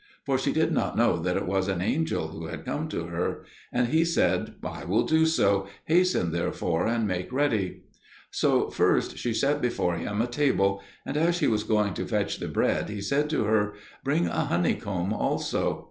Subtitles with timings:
[0.25, 3.45] For she did not know that it was an angel who had come to her.
[3.71, 7.83] And he said, "I will do so: hasten therefore and make ready."
[8.31, 12.39] So first she set before him a table; and as she was going to fetch
[12.39, 15.79] the bread he said to her, "Bring a honeycomb also."